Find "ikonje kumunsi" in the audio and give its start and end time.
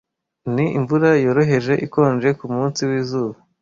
1.85-2.79